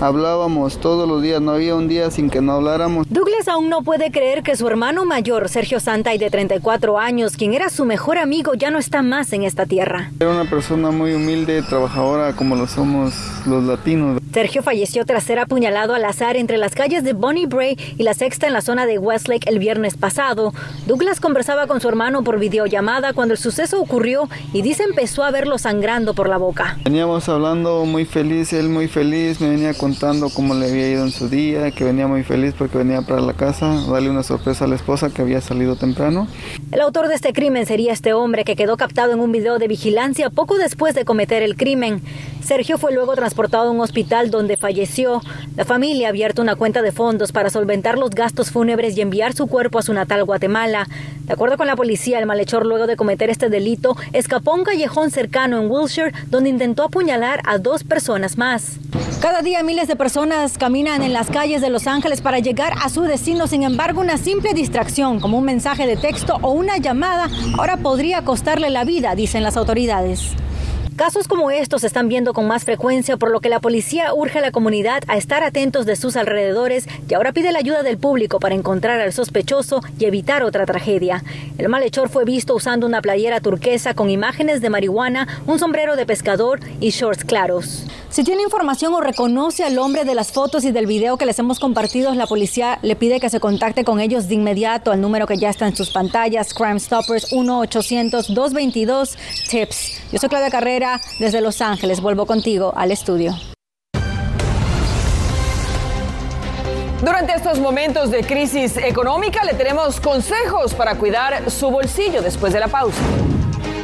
hablábamos 0.02 0.80
todos 0.80 1.08
los 1.08 1.22
días, 1.22 1.42
no 1.42 1.52
había 1.52 1.76
un 1.76 1.88
día 1.88 2.12
sin 2.12 2.30
que 2.30 2.42
no 2.42 2.54
habláramos. 2.54 3.06
Douglas 3.10 3.48
aún 3.48 3.70
no 3.70 3.82
puede 3.82 4.12
creer 4.12 4.44
que 4.44 4.56
su 4.56 4.68
hermano 4.68 5.06
mayor, 5.06 5.50
Sergio 5.50 5.80
Santay, 5.80 6.18
de 6.18 6.30
34 6.30 6.98
años, 7.00 7.38
quien 7.38 7.54
era 7.54 7.70
su 7.70 7.86
mejor 7.86 8.18
amigo, 8.18 8.54
ya 8.54 8.72
no 8.72 8.80
está 8.80 9.02
más 9.02 9.34
en 9.34 9.44
esta 9.44 9.66
tierra. 9.66 10.12
Era 10.20 10.32
una 10.32 10.50
persona 10.50 10.92
muy 10.92 11.14
humilde, 11.14 11.62
trabajadora 11.64 12.34
como 12.34 12.56
lo 12.56 12.68
somos 12.68 13.14
los 13.46 13.64
latinos. 13.64 14.20
Sergio 14.34 14.64
falleció 14.64 15.06
tras 15.06 15.24
ser 15.24 15.40
apuñalado 15.40 15.94
al 15.94 16.04
azar 16.04 16.36
entre 16.36 16.58
las 16.58 16.76
calles 16.76 17.04
de 17.04 17.14
Bonnie 17.14 17.46
Bray 17.46 17.78
y 17.98 18.04
la 18.04 18.14
sexta 18.14 18.48
en 18.48 18.54
la 18.54 18.62
zona 18.62 18.86
de 18.86 18.98
Westlake 18.98 19.50
el 19.50 19.60
viernes 19.60 19.96
pasado. 19.96 20.54
Douglas 20.88 21.20
conversaba 21.20 21.68
con 21.68 21.80
su 21.80 21.88
hermano 21.88 22.24
por 22.24 22.38
videollamada 22.38 23.14
cuando 23.14 23.34
el 23.34 23.38
suceso 23.38 23.80
ocurrió 23.80 24.28
y 24.52 24.62
dice 24.62 24.84
empezó 24.84 25.24
a 25.24 25.32
verlo 25.32 25.58
sangrando 25.58 26.14
por 26.14 26.28
la 26.28 26.38
boca. 26.38 26.78
Veníamos 26.84 27.30
hablando 27.30 27.86
muy 27.86 28.06
feliz, 28.06 28.52
él 28.52 28.68
muy 28.68 28.88
feliz, 28.88 29.40
me 29.40 29.50
venía 29.50 29.74
contando 29.74 30.30
cómo 30.30 30.54
le 30.54 30.70
había 30.70 30.90
ido 30.90 31.04
en 31.06 31.12
su 31.12 31.30
día, 31.30 31.72
que 31.72 31.84
venía 31.84 32.08
muy 32.08 32.24
feliz 32.24 32.54
porque 32.58 32.78
venía 32.78 33.02
para 33.02 33.22
la 33.22 33.34
casa, 33.34 33.86
darle 33.90 34.10
una 34.10 34.24
sorpresa 34.24 34.66
a 34.66 34.68
la 34.68 34.76
esposa 34.76 35.10
que 35.10 35.22
había 35.22 35.40
salido 35.40 35.76
temprano. 35.78 36.28
El 36.72 36.82
autor 36.82 37.08
de 37.08 37.16
este 37.16 37.32
crimen 37.32 37.66
sería 37.66 37.94
este 37.94 38.14
hombre 38.14 38.44
que 38.44 38.56
quedó 38.56 38.76
captado 38.76 39.14
en 39.14 39.20
un 39.20 39.32
video 39.32 39.60
de 39.60 39.68
vigilancia 39.68 40.30
poco 40.30 40.58
después 40.58 40.94
de 40.94 41.06
cometer 41.06 41.42
el 41.42 41.56
crimen. 41.56 42.02
Sergio 42.44 42.78
fue 42.78 42.94
luego 42.94 43.16
transportado 43.16 43.70
a 43.70 43.72
un 43.72 43.82
donde 44.24 44.58
falleció. 44.58 45.22
La 45.56 45.66
familia 45.66 46.08
ha 46.08 46.10
abierto 46.10 46.42
una 46.42 46.56
cuenta 46.56 46.82
de 46.82 46.92
fondos 46.92 47.32
para 47.32 47.50
solventar 47.50 47.98
los 47.98 48.12
gastos 48.12 48.50
fúnebres 48.50 48.98
y 48.98 49.02
enviar 49.02 49.34
su 49.34 49.48
cuerpo 49.48 49.80
a 49.80 49.82
su 49.82 49.94
natal 49.94 50.24
Guatemala. 50.24 50.88
De 51.26 51.34
acuerdo 51.34 51.58
con 51.58 51.68
la 51.68 51.76
policía, 51.76 52.20
el 52.20 52.26
malhechor 52.26 52.66
luego 52.66 52.88
de 52.88 52.96
cometer 52.96 53.30
este 53.30 53.50
delito 53.50 53.96
escapó 54.14 54.52
a 54.52 54.56
un 54.56 54.64
callejón 54.64 55.12
cercano 55.12 55.60
en 55.60 55.70
Wilshire 55.70 56.14
donde 56.28 56.50
intentó 56.50 56.84
apuñalar 56.84 57.42
a 57.46 57.58
dos 57.58 57.84
personas 57.84 58.38
más. 58.38 58.78
Cada 59.22 59.42
día 59.42 59.64
miles 59.64 59.88
de 59.88 59.96
personas 59.96 60.58
caminan 60.58 61.02
en 61.02 61.14
las 61.14 61.30
calles 61.30 61.62
de 61.62 61.70
Los 61.70 61.88
Ángeles 61.88 62.22
para 62.22 62.40
llegar 62.40 62.74
a 62.82 62.90
su 62.90 63.02
destino. 63.04 63.48
Sin 63.48 63.64
embargo, 63.64 64.02
una 64.02 64.18
simple 64.18 64.54
distracción 64.54 65.20
como 65.20 65.38
un 65.38 65.46
mensaje 65.46 65.88
de 65.88 65.98
texto 65.98 66.38
o 66.42 66.52
una 66.52 66.78
llamada 66.78 67.30
ahora 67.58 67.78
podría 67.78 68.22
costarle 68.24 68.70
la 68.70 68.84
vida, 68.84 69.16
dicen 69.16 69.44
las 69.44 69.58
autoridades. 69.58 70.36
Casos 70.96 71.28
como 71.28 71.52
estos 71.52 71.82
se 71.82 71.88
están 71.88 72.08
viendo 72.08 72.32
con 72.32 72.48
más 72.48 72.64
frecuencia, 72.64 73.18
por 73.18 73.30
lo 73.30 73.42
que 73.42 73.50
la 73.50 73.60
policía 73.60 74.14
urge 74.14 74.40
a 74.40 74.42
la 74.42 74.52
comunidad 74.52 75.04
a 75.08 75.18
estar 75.18 75.44
atentos 75.44 75.86
de 75.86 75.98
sus 75.98 76.16
alrededores 76.16 76.88
y 77.10 77.14
ahora 77.16 77.34
pide 77.34 77.52
la 77.52 77.60
ayuda 77.60 77.84
del 77.84 77.98
público 77.98 78.40
para 78.40 78.56
encontrar 78.56 79.02
al 79.02 79.12
sospechoso 79.12 79.82
y 80.00 80.06
evitar 80.06 80.42
otra 80.42 80.66
tragedia. 80.66 81.22
El 81.58 81.68
malhechor 81.68 82.08
fue 82.08 82.24
visto 82.24 82.56
usando 82.56 82.88
una 82.88 83.02
playera 83.02 83.42
turquesa 83.42 83.94
con 83.94 84.10
imágenes 84.10 84.62
de 84.62 84.70
marihuana, 84.70 85.28
un 85.46 85.60
sombrero 85.60 85.98
de 85.98 86.06
pescador 86.06 86.62
y 86.80 86.92
shorts 86.92 87.26
claros. 87.26 87.88
Si 88.16 88.24
tiene 88.24 88.42
información 88.44 88.94
o 88.94 89.02
reconoce 89.02 89.66
al 89.66 89.78
hombre 89.78 90.06
de 90.06 90.16
las 90.16 90.32
fotos 90.32 90.64
y 90.64 90.72
del 90.72 90.86
video 90.86 91.18
que 91.18 91.26
les 91.26 91.38
hemos 91.38 91.60
compartido, 91.60 92.16
la 92.16 92.28
policía 92.28 92.80
le 92.82 92.96
pide 92.96 93.20
que 93.20 93.30
se 93.30 93.42
contacte 93.42 93.84
con 93.84 94.00
ellos 94.00 94.30
de 94.30 94.36
inmediato 94.36 94.94
al 94.94 95.02
número 95.02 95.28
que 95.28 95.36
ya 95.36 95.50
está 95.50 95.68
en 95.68 95.76
sus 95.76 95.90
pantallas, 95.90 96.54
Crime 96.54 96.80
Stoppers 96.80 97.34
1-800-222-TIPS. 97.34 100.14
Yo 100.14 100.18
soy 100.18 100.30
Claudia 100.30 100.50
Carrera 100.50 101.02
desde 101.20 101.42
Los 101.42 101.60
Ángeles. 101.60 102.00
Vuelvo 102.00 102.26
contigo 102.26 102.72
al 102.74 102.94
estudio. 102.94 103.36
Durante 107.04 107.34
estos 107.34 107.60
momentos 107.60 108.12
de 108.12 108.24
crisis 108.24 108.78
económica 108.78 109.44
le 109.44 109.56
tenemos 109.56 110.00
consejos 110.00 110.74
para 110.74 110.96
cuidar 110.96 111.52
su 111.52 111.70
bolsillo 111.70 112.22
después 112.22 112.54
de 112.54 112.62
la 112.62 112.70
pausa. 112.70 113.02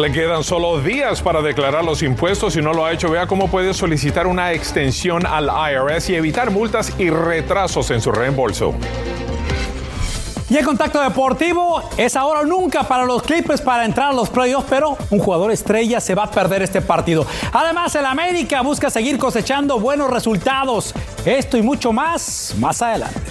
Le 0.01 0.11
quedan 0.11 0.43
solo 0.43 0.81
días 0.81 1.21
para 1.21 1.43
declarar 1.43 1.83
los 1.85 2.01
impuestos. 2.01 2.53
Si 2.53 2.59
no 2.59 2.73
lo 2.73 2.83
ha 2.83 2.91
hecho, 2.91 3.11
vea 3.11 3.27
cómo 3.27 3.49
puede 3.49 3.71
solicitar 3.71 4.25
una 4.25 4.51
extensión 4.51 5.27
al 5.27 5.45
IRS 5.45 6.09
y 6.09 6.15
evitar 6.15 6.49
multas 6.49 6.91
y 6.97 7.11
retrasos 7.11 7.91
en 7.91 8.01
su 8.01 8.11
reembolso. 8.11 8.73
Y 10.49 10.57
el 10.57 10.65
contacto 10.65 10.99
deportivo 10.99 11.83
es 11.97 12.15
ahora 12.15 12.39
o 12.39 12.45
nunca 12.45 12.81
para 12.81 13.05
los 13.05 13.21
Clippers 13.21 13.61
para 13.61 13.85
entrar 13.85 14.09
a 14.09 14.13
los 14.13 14.27
playoffs, 14.31 14.65
pero 14.67 14.97
un 15.11 15.19
jugador 15.19 15.51
estrella 15.51 15.99
se 15.99 16.15
va 16.15 16.23
a 16.23 16.31
perder 16.31 16.63
este 16.63 16.81
partido. 16.81 17.27
Además, 17.53 17.93
el 17.93 18.07
América 18.07 18.61
busca 18.63 18.89
seguir 18.89 19.19
cosechando 19.19 19.79
buenos 19.79 20.09
resultados. 20.09 20.95
Esto 21.23 21.59
y 21.59 21.61
mucho 21.61 21.93
más 21.93 22.55
más 22.57 22.81
adelante. 22.81 23.30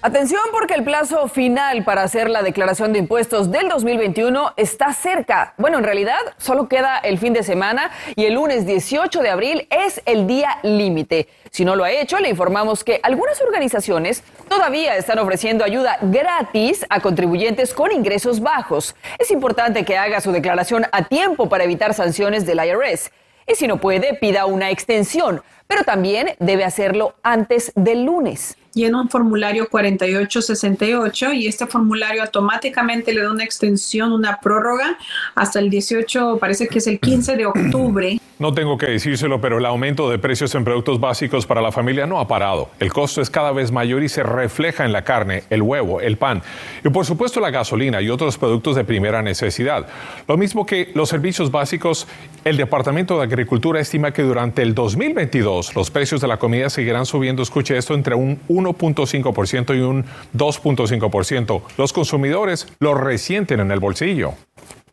Atención 0.00 0.40
porque 0.52 0.74
el 0.74 0.84
plazo 0.84 1.26
final 1.26 1.82
para 1.82 2.04
hacer 2.04 2.30
la 2.30 2.44
declaración 2.44 2.92
de 2.92 3.00
impuestos 3.00 3.50
del 3.50 3.68
2021 3.68 4.54
está 4.56 4.92
cerca. 4.92 5.54
Bueno, 5.58 5.78
en 5.78 5.84
realidad 5.84 6.20
solo 6.36 6.68
queda 6.68 6.98
el 6.98 7.18
fin 7.18 7.32
de 7.32 7.42
semana 7.42 7.90
y 8.14 8.26
el 8.26 8.34
lunes 8.34 8.64
18 8.64 9.20
de 9.20 9.28
abril 9.28 9.66
es 9.72 10.00
el 10.06 10.28
día 10.28 10.60
límite. 10.62 11.26
Si 11.50 11.64
no 11.64 11.74
lo 11.74 11.82
ha 11.82 11.90
hecho, 11.90 12.20
le 12.20 12.28
informamos 12.28 12.84
que 12.84 13.00
algunas 13.02 13.40
organizaciones 13.40 14.22
todavía 14.48 14.96
están 14.96 15.18
ofreciendo 15.18 15.64
ayuda 15.64 15.98
gratis 16.00 16.86
a 16.88 17.00
contribuyentes 17.00 17.74
con 17.74 17.90
ingresos 17.90 18.38
bajos. 18.38 18.94
Es 19.18 19.32
importante 19.32 19.84
que 19.84 19.98
haga 19.98 20.20
su 20.20 20.30
declaración 20.30 20.86
a 20.92 21.08
tiempo 21.08 21.48
para 21.48 21.64
evitar 21.64 21.92
sanciones 21.92 22.46
del 22.46 22.64
IRS. 22.64 23.10
Y 23.48 23.56
si 23.56 23.66
no 23.66 23.78
puede, 23.78 24.14
pida 24.14 24.46
una 24.46 24.70
extensión, 24.70 25.42
pero 25.66 25.82
también 25.82 26.36
debe 26.38 26.64
hacerlo 26.64 27.16
antes 27.24 27.72
del 27.74 28.04
lunes 28.04 28.56
llena 28.74 29.00
un 29.00 29.08
formulario 29.08 29.68
4868 29.68 31.32
y 31.32 31.46
este 31.46 31.66
formulario 31.66 32.22
automáticamente 32.22 33.12
le 33.12 33.22
da 33.22 33.30
una 33.30 33.44
extensión, 33.44 34.12
una 34.12 34.38
prórroga 34.40 34.96
hasta 35.34 35.58
el 35.58 35.70
18, 35.70 36.38
parece 36.40 36.68
que 36.68 36.78
es 36.78 36.86
el 36.86 37.00
15 37.00 37.36
de 37.36 37.46
octubre. 37.46 38.20
No 38.38 38.54
tengo 38.54 38.78
que 38.78 38.86
decírselo, 38.86 39.40
pero 39.40 39.58
el 39.58 39.66
aumento 39.66 40.08
de 40.08 40.16
precios 40.20 40.54
en 40.54 40.62
productos 40.62 41.00
básicos 41.00 41.44
para 41.44 41.60
la 41.60 41.72
familia 41.72 42.06
no 42.06 42.20
ha 42.20 42.28
parado. 42.28 42.70
El 42.78 42.92
costo 42.92 43.20
es 43.20 43.30
cada 43.30 43.50
vez 43.50 43.72
mayor 43.72 44.04
y 44.04 44.08
se 44.08 44.22
refleja 44.22 44.84
en 44.84 44.92
la 44.92 45.02
carne, 45.02 45.42
el 45.50 45.60
huevo, 45.60 46.00
el 46.00 46.18
pan 46.18 46.40
y 46.84 46.88
por 46.88 47.04
supuesto 47.04 47.40
la 47.40 47.50
gasolina 47.50 48.00
y 48.00 48.10
otros 48.10 48.38
productos 48.38 48.76
de 48.76 48.84
primera 48.84 49.22
necesidad. 49.22 49.88
Lo 50.28 50.36
mismo 50.36 50.66
que 50.66 50.92
los 50.94 51.08
servicios 51.08 51.50
básicos, 51.50 52.06
el 52.44 52.56
Departamento 52.56 53.18
de 53.18 53.24
Agricultura 53.24 53.80
estima 53.80 54.12
que 54.12 54.22
durante 54.22 54.62
el 54.62 54.72
2022 54.72 55.74
los 55.74 55.90
precios 55.90 56.20
de 56.20 56.28
la 56.28 56.36
comida 56.36 56.70
seguirán 56.70 57.06
subiendo, 57.06 57.42
escuche 57.42 57.76
esto, 57.76 57.94
entre 57.94 58.14
un 58.14 58.38
1.5% 58.58 59.76
y 59.76 59.80
un 59.80 60.04
2.5%. 60.36 61.62
Los 61.76 61.92
consumidores 61.92 62.66
lo 62.80 62.94
resienten 62.94 63.60
en 63.60 63.70
el 63.70 63.80
bolsillo. 63.80 64.34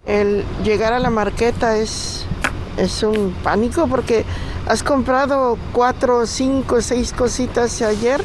El 0.06 0.44
llegar 0.64 0.94
a 0.94 1.00
la 1.00 1.10
marqueta 1.10 1.78
es, 1.78 2.26
es 2.78 3.04
un 3.04 3.36
pánico 3.44 3.88
porque 3.88 4.24
has 4.68 4.84
comprado 4.84 5.58
cuatro, 5.74 6.26
cinco, 6.26 6.82
seis 6.82 7.12
cositas 7.12 7.82
ayer 7.82 8.22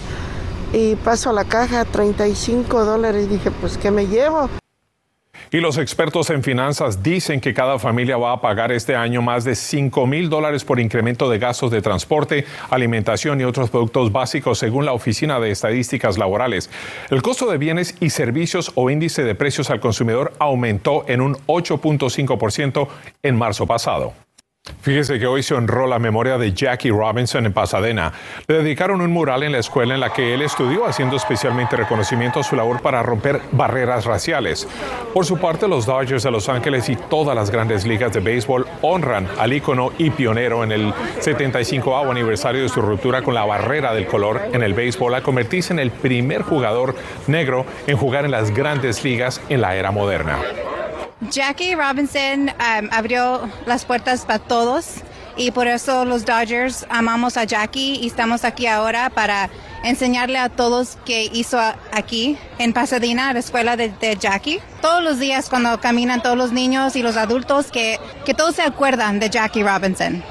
y 0.72 0.94
paso 0.96 1.30
a 1.30 1.32
la 1.32 1.44
caja 1.44 1.84
35 1.84 2.84
dólares. 2.84 3.28
Dije, 3.28 3.50
pues, 3.50 3.78
¿qué 3.78 3.90
me 3.90 4.06
llevo? 4.06 4.48
Y 5.52 5.58
los 5.58 5.78
expertos 5.78 6.30
en 6.30 6.44
finanzas 6.44 7.02
dicen 7.02 7.40
que 7.40 7.52
cada 7.52 7.80
familia 7.80 8.16
va 8.16 8.32
a 8.32 8.40
pagar 8.40 8.70
este 8.70 8.94
año 8.94 9.20
más 9.20 9.42
de 9.42 9.56
5 9.56 10.06
mil 10.06 10.30
dólares 10.30 10.64
por 10.64 10.78
incremento 10.78 11.28
de 11.28 11.40
gastos 11.40 11.72
de 11.72 11.82
transporte, 11.82 12.44
alimentación 12.70 13.40
y 13.40 13.44
otros 13.44 13.68
productos 13.68 14.12
básicos 14.12 14.60
según 14.60 14.84
la 14.84 14.92
Oficina 14.92 15.40
de 15.40 15.50
Estadísticas 15.50 16.18
Laborales. 16.18 16.70
El 17.10 17.22
costo 17.22 17.50
de 17.50 17.58
bienes 17.58 17.96
y 17.98 18.10
servicios 18.10 18.70
o 18.76 18.90
índice 18.90 19.24
de 19.24 19.34
precios 19.34 19.70
al 19.70 19.80
consumidor 19.80 20.34
aumentó 20.38 21.04
en 21.08 21.20
un 21.20 21.34
8.5% 21.46 22.86
en 23.24 23.36
marzo 23.36 23.66
pasado. 23.66 24.14
Fíjese 24.82 25.18
que 25.18 25.26
hoy 25.26 25.42
se 25.42 25.54
honró 25.54 25.86
la 25.86 25.98
memoria 25.98 26.38
de 26.38 26.52
Jackie 26.52 26.90
Robinson 26.90 27.46
en 27.46 27.52
Pasadena. 27.52 28.12
Le 28.46 28.56
dedicaron 28.56 29.00
un 29.00 29.12
mural 29.12 29.42
en 29.42 29.52
la 29.52 29.58
escuela 29.58 29.94
en 29.94 30.00
la 30.00 30.12
que 30.12 30.32
él 30.34 30.42
estudió, 30.42 30.86
haciendo 30.86 31.16
especialmente 31.16 31.76
reconocimiento 31.76 32.40
a 32.40 32.44
su 32.44 32.56
labor 32.56 32.80
para 32.80 33.02
romper 33.02 33.40
barreras 33.52 34.06
raciales. 34.06 34.66
Por 35.12 35.26
su 35.26 35.38
parte, 35.38 35.68
los 35.68 35.86
Dodgers 35.86 36.22
de 36.22 36.30
Los 36.30 36.48
Ángeles 36.48 36.88
y 36.88 36.96
todas 36.96 37.34
las 37.36 37.50
grandes 37.50 37.86
ligas 37.86 38.12
de 38.12 38.20
béisbol 38.20 38.66
honran 38.82 39.28
al 39.38 39.52
ícono 39.52 39.92
y 39.98 40.10
pionero 40.10 40.64
en 40.64 40.72
el 40.72 40.94
75 41.20 42.10
aniversario 42.10 42.62
de 42.62 42.68
su 42.68 42.80
ruptura 42.80 43.22
con 43.22 43.34
la 43.34 43.44
barrera 43.44 43.92
del 43.92 44.06
color 44.06 44.40
en 44.52 44.62
el 44.62 44.74
béisbol 44.74 45.14
a 45.14 45.22
convertirse 45.22 45.72
en 45.72 45.78
el 45.78 45.90
primer 45.90 46.42
jugador 46.42 46.94
negro 47.26 47.66
en 47.86 47.96
jugar 47.96 48.24
en 48.24 48.30
las 48.30 48.52
grandes 48.52 49.04
ligas 49.04 49.40
en 49.48 49.60
la 49.60 49.76
era 49.76 49.90
moderna. 49.90 50.38
Jackie 51.28 51.74
Robinson 51.74 52.48
um, 52.48 52.88
abrió 52.90 53.48
las 53.66 53.84
puertas 53.84 54.24
para 54.24 54.38
todos 54.38 54.96
y 55.36 55.50
por 55.50 55.68
eso 55.68 56.04
los 56.04 56.24
Dodgers 56.24 56.86
amamos 56.88 57.36
a 57.36 57.44
Jackie 57.44 57.98
y 58.00 58.06
estamos 58.06 58.44
aquí 58.44 58.66
ahora 58.66 59.10
para 59.10 59.50
enseñarle 59.84 60.38
a 60.38 60.48
todos 60.48 60.98
que 61.04 61.24
hizo 61.32 61.58
aquí 61.92 62.38
en 62.58 62.72
Pasadena, 62.72 63.32
la 63.32 63.38
escuela 63.38 63.76
de, 63.76 63.92
Jackie. 64.18 64.60
Todos 64.80 65.02
los 65.02 65.18
días 65.18 65.48
cuando 65.48 65.80
caminan 65.80 66.22
todos 66.22 66.36
los 66.36 66.52
niños 66.52 66.96
y 66.96 67.02
los 67.02 67.16
adultos, 67.16 67.70
que, 67.70 67.98
que 68.24 68.34
todos 68.34 68.56
se 68.56 68.62
acuerdan 68.62 69.20
de 69.20 69.30
Jackie 69.30 69.62
Robinson. 69.62 70.22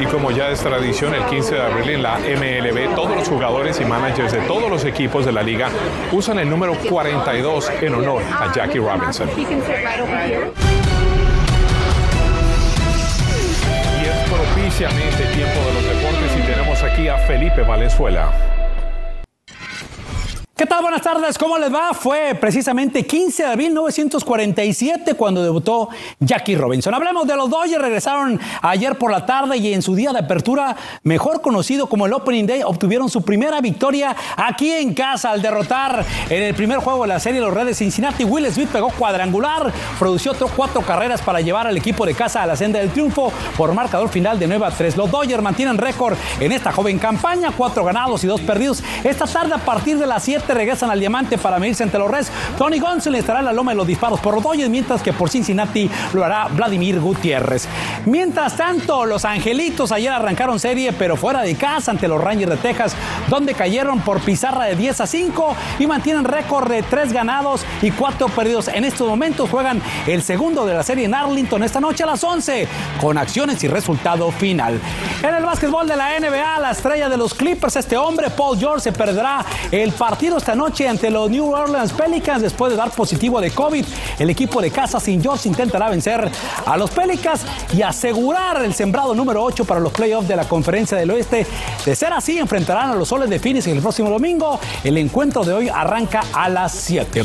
Y 0.00 0.04
como 0.06 0.30
ya 0.30 0.50
es 0.50 0.60
tradición, 0.60 1.14
el 1.14 1.24
15 1.24 1.54
de 1.54 1.62
abril 1.62 1.90
en 1.90 2.02
la 2.02 2.18
MLB, 2.18 2.94
todos 2.94 3.16
los 3.16 3.28
jugadores 3.28 3.80
y 3.80 3.84
managers 3.84 4.32
de 4.32 4.40
todos 4.40 4.70
los 4.70 4.84
equipos 4.84 5.24
de 5.24 5.32
la 5.32 5.42
liga 5.42 5.70
usan 6.12 6.38
el 6.38 6.50
número 6.50 6.74
42 6.88 7.70
en 7.80 7.94
honor 7.94 8.22
a 8.22 8.52
Jackie 8.52 8.78
Robinson. 8.78 9.28
Y 9.36 9.42
es 14.04 14.30
propiciamente 14.30 15.24
tiempo 15.34 15.60
de 15.60 15.74
los 15.74 15.84
deportes 15.84 16.36
y 16.36 16.42
tenemos 16.42 16.82
aquí 16.82 17.08
a 17.08 17.16
Felipe 17.18 17.62
Valenzuela. 17.62 18.55
¿Qué 20.58 20.64
tal? 20.64 20.80
Buenas 20.80 21.02
tardes, 21.02 21.36
¿cómo 21.36 21.58
les 21.58 21.70
va? 21.70 21.92
Fue 21.92 22.34
precisamente 22.34 23.04
15 23.04 23.42
de 23.42 23.48
abril 23.50 23.66
1947 23.72 25.12
cuando 25.12 25.42
debutó 25.42 25.90
Jackie 26.18 26.56
Robinson. 26.56 26.94
Hablamos 26.94 27.26
de 27.26 27.36
los 27.36 27.50
Dodgers, 27.50 27.82
regresaron 27.82 28.40
ayer 28.62 28.96
por 28.96 29.10
la 29.10 29.26
tarde 29.26 29.58
y 29.58 29.74
en 29.74 29.82
su 29.82 29.94
día 29.94 30.14
de 30.14 30.20
apertura, 30.20 30.74
mejor 31.02 31.42
conocido 31.42 31.90
como 31.90 32.06
el 32.06 32.14
Opening 32.14 32.46
Day, 32.46 32.62
obtuvieron 32.62 33.10
su 33.10 33.20
primera 33.20 33.60
victoria 33.60 34.16
aquí 34.34 34.72
en 34.72 34.94
casa 34.94 35.32
al 35.32 35.42
derrotar 35.42 36.02
en 36.30 36.42
el 36.42 36.54
primer 36.54 36.78
juego 36.78 37.02
de 37.02 37.08
la 37.08 37.20
serie 37.20 37.38
los 37.38 37.52
Reds 37.52 37.66
de 37.66 37.74
Cincinnati. 37.74 38.24
Will 38.24 38.50
Smith 38.50 38.70
pegó 38.70 38.88
cuadrangular, 38.88 39.70
produció 39.98 40.32
cuatro 40.56 40.80
carreras 40.80 41.20
para 41.20 41.42
llevar 41.42 41.66
al 41.66 41.76
equipo 41.76 42.06
de 42.06 42.14
casa 42.14 42.42
a 42.42 42.46
la 42.46 42.56
senda 42.56 42.78
del 42.78 42.92
triunfo 42.92 43.30
por 43.58 43.74
marcador 43.74 44.08
final 44.08 44.38
de 44.38 44.46
9 44.46 44.64
a 44.64 44.70
3. 44.70 44.96
Los 44.96 45.10
Dodgers 45.10 45.42
mantienen 45.42 45.76
récord 45.76 46.16
en 46.40 46.50
esta 46.50 46.72
joven 46.72 46.98
campaña, 46.98 47.52
cuatro 47.54 47.84
ganados 47.84 48.24
y 48.24 48.26
dos 48.26 48.40
perdidos. 48.40 48.82
Esta 49.04 49.26
tarde 49.26 49.52
a 49.52 49.58
partir 49.58 49.98
de 49.98 50.06
las 50.06 50.22
7 50.22 50.45
regresan 50.54 50.90
al 50.90 51.00
diamante 51.00 51.38
para 51.38 51.58
medirse 51.58 51.82
ante 51.82 51.98
los 51.98 52.10
Reds. 52.10 52.30
Tony 52.58 52.78
Gonsolin 52.78 53.20
estará 53.20 53.40
en 53.40 53.46
la 53.46 53.52
loma 53.52 53.72
de 53.72 53.76
los 53.76 53.86
disparos 53.86 54.20
por 54.20 54.34
los 54.34 54.46
mientras 54.68 55.02
que 55.02 55.12
por 55.12 55.28
Cincinnati 55.28 55.90
lo 56.12 56.24
hará 56.24 56.48
Vladimir 56.48 57.00
Gutiérrez. 57.00 57.68
Mientras 58.06 58.56
tanto, 58.56 59.04
los 59.04 59.24
Angelitos 59.24 59.92
ayer 59.92 60.12
arrancaron 60.12 60.58
serie, 60.58 60.92
pero 60.92 61.16
fuera 61.16 61.42
de 61.42 61.54
casa 61.56 61.90
ante 61.90 62.08
los 62.08 62.20
Rangers 62.20 62.50
de 62.50 62.56
Texas, 62.56 62.96
donde 63.28 63.54
cayeron 63.54 64.00
por 64.00 64.20
pizarra 64.20 64.64
de 64.64 64.76
10 64.76 65.00
a 65.00 65.06
5 65.06 65.56
y 65.78 65.86
mantienen 65.86 66.24
récord 66.24 66.70
de 66.70 66.82
3 66.82 67.12
ganados 67.12 67.64
y 67.82 67.90
4 67.90 68.28
perdidos. 68.28 68.68
En 68.68 68.84
estos 68.84 69.08
momentos 69.08 69.50
juegan 69.50 69.82
el 70.06 70.22
segundo 70.22 70.64
de 70.64 70.74
la 70.74 70.82
serie 70.82 71.04
en 71.04 71.14
Arlington 71.14 71.62
esta 71.62 71.80
noche 71.80 72.04
a 72.04 72.06
las 72.06 72.22
11, 72.22 72.68
con 73.00 73.18
acciones 73.18 73.62
y 73.64 73.68
resultado 73.68 74.30
final. 74.30 74.80
En 75.22 75.34
el 75.34 75.44
básquetbol 75.44 75.86
de 75.86 75.96
la 75.96 76.18
NBA, 76.18 76.60
la 76.60 76.70
estrella 76.70 77.08
de 77.08 77.16
los 77.16 77.34
Clippers, 77.34 77.76
este 77.76 77.96
hombre, 77.96 78.30
Paul 78.30 78.58
George, 78.58 78.80
se 78.80 78.92
perderá 78.92 79.44
el 79.70 79.92
partido 79.92 80.35
esta 80.38 80.54
noche 80.54 80.88
ante 80.88 81.10
los 81.10 81.30
New 81.30 81.52
Orleans 81.52 81.92
Pelicans 81.92 82.42
después 82.42 82.70
de 82.70 82.76
dar 82.76 82.90
positivo 82.90 83.40
de 83.40 83.50
COVID. 83.50 83.84
El 84.18 84.30
equipo 84.30 84.60
de 84.60 84.70
casa 84.70 85.00
sin 85.00 85.22
George 85.22 85.48
intentará 85.48 85.88
vencer 85.88 86.30
a 86.64 86.76
los 86.76 86.90
Pelicans 86.90 87.42
y 87.72 87.82
asegurar 87.82 88.62
el 88.62 88.74
sembrado 88.74 89.14
número 89.14 89.42
8 89.42 89.64
para 89.64 89.80
los 89.80 89.92
playoffs 89.92 90.28
de 90.28 90.36
la 90.36 90.48
Conferencia 90.48 90.96
del 90.96 91.10
Oeste. 91.10 91.46
De 91.84 91.94
ser 91.94 92.12
así, 92.12 92.38
enfrentarán 92.38 92.90
a 92.90 92.94
los 92.94 93.08
Soles 93.08 93.30
de 93.30 93.38
Phoenix 93.38 93.66
el 93.66 93.80
próximo 93.80 94.10
domingo. 94.10 94.60
El 94.84 94.98
encuentro 94.98 95.44
de 95.44 95.52
hoy 95.52 95.68
arranca 95.68 96.22
a 96.32 96.48
las 96.48 96.72
7. 96.72 97.22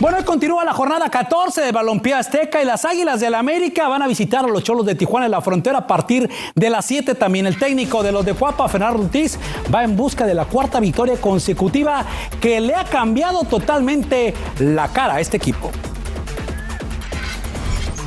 Bueno, 0.00 0.16
hoy 0.16 0.24
continúa 0.24 0.64
la 0.64 0.72
jornada 0.72 1.10
14 1.10 1.60
de 1.60 1.72
Balompié 1.72 2.14
Azteca 2.14 2.62
y 2.62 2.64
las 2.64 2.86
Águilas 2.86 3.20
del 3.20 3.32
la 3.32 3.38
América 3.38 3.86
van 3.86 4.00
a 4.00 4.08
visitar 4.08 4.42
a 4.46 4.48
los 4.48 4.64
Cholos 4.64 4.86
de 4.86 4.94
Tijuana 4.94 5.26
en 5.26 5.32
la 5.32 5.42
frontera 5.42 5.80
a 5.80 5.86
partir 5.86 6.26
de 6.54 6.70
las 6.70 6.86
7. 6.86 7.14
También 7.16 7.46
el 7.46 7.58
técnico 7.58 8.02
de 8.02 8.10
los 8.10 8.24
de 8.24 8.32
Cuapa, 8.32 8.66
Fernando 8.70 9.02
Ortiz, 9.02 9.38
va 9.72 9.84
en 9.84 9.96
busca 9.96 10.24
de 10.24 10.32
la 10.32 10.46
cuarta 10.46 10.80
victoria 10.80 11.20
consecutiva 11.20 12.06
que 12.40 12.62
le 12.62 12.74
ha 12.74 12.84
cambiado 12.84 13.44
totalmente 13.44 14.32
la 14.58 14.90
cara 14.90 15.16
a 15.16 15.20
este 15.20 15.36
equipo. 15.36 15.70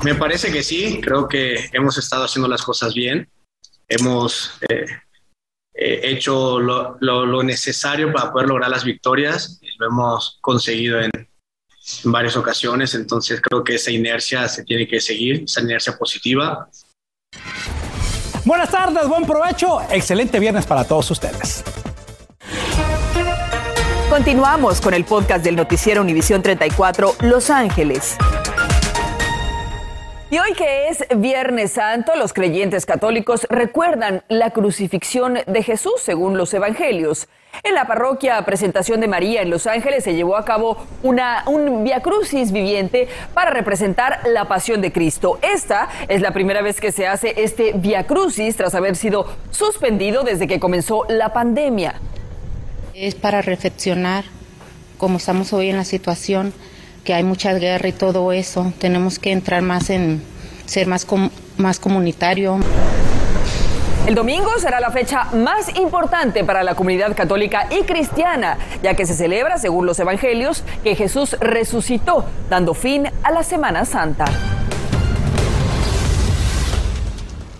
Me 0.04 0.16
parece 0.16 0.52
que 0.52 0.64
sí, 0.64 1.00
creo 1.00 1.28
que 1.28 1.70
hemos 1.74 2.00
estado 2.00 2.24
haciendo 2.24 2.48
las 2.48 2.64
cosas 2.64 2.96
bien, 2.96 3.30
hemos 3.88 4.60
eh, 4.68 4.88
eh, 5.76 6.00
hecho 6.06 6.60
lo, 6.60 6.98
lo, 7.02 7.44
necesario 7.44 8.12
para 8.12 8.32
poder 8.32 8.48
lograr 8.48 8.72
las 8.72 8.84
victorias, 8.84 9.62
lo 9.78 9.86
hemos 9.86 10.40
conseguido 10.42 11.00
en, 11.00 11.12
en 12.04 12.12
varias 12.12 12.36
ocasiones, 12.38 12.96
entonces 12.96 13.42
creo 13.42 13.63
que 13.63 13.75
esa 13.75 13.92
inercia 13.92 14.48
se 14.48 14.63
tiene 14.63 14.88
que 14.88 15.00
seguir, 15.00 15.44
esa 15.46 15.62
inercia 15.62 15.98
positiva. 15.98 16.70
Buenas 18.46 18.70
tardes, 18.72 19.08
buen 19.08 19.25
provecho, 19.25 19.82
excelente 19.90 20.40
viernes 20.40 20.66
para 20.66 20.84
todos 20.84 21.10
ustedes. 21.12 21.63
Continuamos 24.10 24.80
con 24.80 24.94
el 24.94 25.06
podcast 25.06 25.44
del 25.44 25.56
noticiero 25.56 26.02
Univisión 26.02 26.42
34 26.42 27.16
Los 27.22 27.50
Ángeles. 27.50 28.16
Y 30.30 30.40
hoy 30.40 30.54
que 30.54 30.90
es 30.90 31.06
Viernes 31.16 31.74
Santo, 31.74 32.16
los 32.16 32.34
creyentes 32.34 32.86
católicos 32.86 33.48
recuerdan 33.50 34.24
la 34.30 34.50
crucifixión 34.50 35.40
de 35.46 35.63
Jesús 35.63 35.94
según 36.02 36.38
los 36.38 36.54
evangelios. 36.54 37.28
En 37.62 37.76
la 37.76 37.86
parroquia 37.86 38.42
Presentación 38.42 39.00
de 39.00 39.08
María 39.08 39.42
en 39.44 39.52
Los 39.52 39.68
Ángeles 39.68 40.04
se 40.04 40.16
llevó 40.16 40.36
a 40.38 40.44
cabo 40.44 40.78
una, 41.04 41.44
un 41.46 41.84
Via 41.84 42.02
Crucis 42.02 42.52
viviente 42.52 43.08
para 43.34 43.52
representar 43.52 44.22
la 44.28 44.48
pasión 44.48 44.82
de 44.82 44.92
Cristo. 44.92 45.38
Esta 45.42 45.88
es 46.08 46.22
la 46.22 46.32
primera 46.32 46.62
vez 46.64 46.82
que 46.82 46.92
se 46.92 47.06
hace 47.06 47.36
este 47.38 47.74
Via 47.74 48.08
Crucis 48.08 48.56
tras 48.58 48.74
haber 48.74 48.96
sido 48.96 49.28
suspendido 49.52 50.24
desde 50.24 50.48
que 50.48 50.60
comenzó 50.60 51.06
la 51.08 51.32
pandemia. 51.32 52.02
Es 52.96 53.14
para 53.14 53.42
reflexionar 53.42 54.26
cómo 54.98 55.18
estamos 55.18 55.54
hoy 55.54 55.70
en 55.70 55.78
la 55.78 55.86
situación 55.86 56.54
que 57.04 57.13
hay 57.13 57.24
mucha 57.24 57.54
guerra 57.54 57.88
y 57.88 57.92
todo 57.92 58.32
eso, 58.32 58.74
tenemos 58.80 59.20
que 59.20 59.32
entrar 59.32 59.62
más 59.62 59.89
en 59.89 60.24
ser 60.66 60.88
más, 60.88 61.06
más 61.58 61.80
comunitario. 61.80 62.60
El 64.06 64.16
domingo 64.16 64.52
será 64.60 64.82
la 64.82 64.92
fecha 64.92 65.30
más 65.34 65.74
importante 65.78 66.44
para 66.44 66.62
la 66.62 66.76
comunidad 66.76 67.16
católica 67.16 67.68
y 67.70 67.84
cristiana, 67.84 68.58
ya 68.82 68.96
que 68.96 69.06
se 69.06 69.13
celebra, 69.13 69.58
según 69.58 69.86
los 69.86 69.98
evangelios, 69.98 70.66
que 70.84 70.94
Jesús 70.96 71.38
resucitó, 71.39 72.26
dando 72.50 72.74
fin 72.74 73.10
a 73.24 73.32
la 73.32 73.44
Semana 73.44 73.86
Santa. 73.86 74.26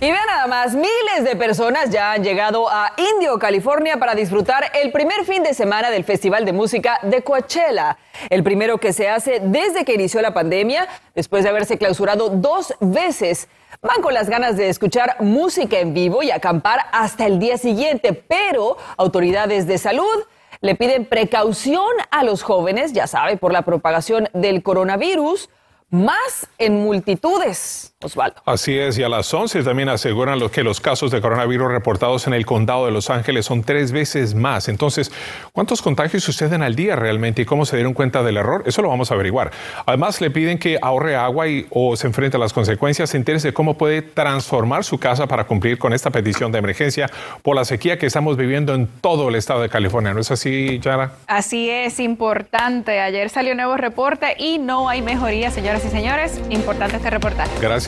Y 0.04 0.12
vean 0.12 0.28
nada 0.28 0.48
más, 0.48 0.76
miles 0.76 1.24
de 1.24 1.38
personas 1.38 1.90
ya 1.90 2.12
han 2.12 2.26
llegado 2.26 2.68
a 2.70 2.92
Indio, 3.14 3.40
California, 3.40 3.96
para 3.96 4.16
disfrutar 4.16 4.70
el 4.74 4.92
primer 4.92 5.24
fin 5.24 5.44
de 5.44 5.54
semana 5.54 5.92
del 5.92 6.04
Festival 6.04 6.44
de 6.44 6.52
Música 6.52 7.00
de 7.04 7.22
Coachella, 7.22 7.98
el 8.30 8.44
primero 8.44 8.80
que 8.80 8.92
se 8.92 9.08
hace 9.08 9.40
desde 9.40 9.86
que 9.86 9.94
inició 9.94 10.22
la 10.22 10.34
pandemia, 10.34 10.90
después 11.16 11.46
de 11.46 11.52
haberse 11.52 11.78
clausurado 11.78 12.28
dos 12.28 12.76
veces. 12.82 13.48
Van 13.82 14.02
con 14.02 14.14
las 14.14 14.28
ganas 14.28 14.58
de 14.58 14.68
escuchar 14.68 15.16
música 15.22 15.80
en 15.80 15.94
vivo 15.94 16.22
y 16.22 16.32
acampar 16.32 16.82
hasta 16.92 17.26
el 17.26 17.40
día 17.40 17.58
siguiente, 17.58 18.12
pero 18.12 18.76
autoridades 18.98 19.68
de 19.68 19.78
salud 19.78 20.26
le 20.60 20.76
piden 20.76 21.06
precaución 21.06 21.94
a 22.12 22.26
los 22.26 22.44
jóvenes, 22.44 22.92
ya 22.92 23.08
sabe, 23.08 23.38
por 23.38 23.54
la 23.54 23.62
propagación 23.62 24.28
del 24.34 24.64
coronavirus 24.64 25.50
más 25.90 26.50
en 26.58 26.84
multitudes. 26.84 27.93
Osvaldo. 28.04 28.42
Así 28.46 28.78
es, 28.78 28.98
y 28.98 29.04
a 29.04 29.10
las 29.10 29.34
11 29.34 29.64
también 29.64 29.90
aseguran 29.90 30.40
que 30.50 30.64
los 30.64 30.80
casos 30.80 31.12
de 31.12 31.22
coronavirus 31.22 31.72
reportados 31.72 32.28
en 32.28 32.34
el 32.34 32.46
condado 32.46 32.86
de 32.86 32.92
Los 32.92 33.10
Ángeles 33.10 33.46
son 33.46 33.64
tres 33.64 33.92
veces 33.92 34.36
más. 34.36 34.68
Entonces, 34.68 35.12
¿cuántos 35.52 35.82
contagios 35.82 36.24
suceden 36.24 36.64
al 36.64 36.76
día 36.76 36.96
realmente 36.96 37.44
y 37.44 37.46
cómo 37.46 37.66
se 37.66 37.76
dieron 37.76 37.94
cuenta 37.94 38.24
del 38.24 38.38
error? 38.38 38.64
Eso 38.66 38.82
lo 38.82 38.90
vamos 38.90 39.12
a 39.12 39.14
averiguar. 39.14 39.52
Además, 39.86 40.22
le 40.22 40.32
piden 40.32 40.58
que 40.58 40.78
ahorre 40.82 41.16
agua 41.16 41.48
y, 41.48 41.68
o 41.70 41.96
se 41.96 42.08
enfrente 42.08 42.38
a 42.38 42.40
las 42.40 42.54
consecuencias, 42.54 43.10
se 43.10 43.18
interese 43.18 43.50
de 43.50 43.54
cómo 43.54 43.78
puede 43.78 44.02
transformar 44.02 44.84
su 44.84 44.98
casa 44.98 45.28
para 45.28 45.46
cumplir 45.46 45.78
con 45.78 45.94
esta 45.94 46.10
petición 46.10 46.52
de 46.52 46.60
emergencia 46.60 47.10
por 47.42 47.56
la 47.56 47.66
sequía 47.66 47.98
que 47.98 48.06
estamos 48.06 48.38
viviendo 48.38 48.74
en 48.74 48.88
todo 48.88 49.30
el 49.30 49.36
estado 49.36 49.62
de 49.62 49.70
California. 49.70 50.14
¿No 50.14 50.22
es 50.22 50.32
así, 50.32 50.80
Yara? 50.80 51.14
Así 51.28 51.70
es, 51.70 52.00
importante. 52.00 53.00
Ayer 53.00 53.30
salió 53.30 53.52
un 53.52 53.58
nuevo 53.58 53.78
reporte 53.78 54.36
y 54.38 54.58
no 54.58 54.90
hay 54.90 55.02
mejoría, 55.02 55.52
señoras 55.52 55.84
y 55.86 55.90
señores. 55.90 56.40
Importante 56.50 56.98
este 56.98 57.10
reportaje. 57.10 57.52